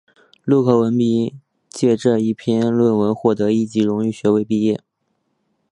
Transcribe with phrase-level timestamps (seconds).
[0.45, 1.31] 陆克文凭
[1.69, 4.81] 藉这篇论文获得一级荣誉学位毕业。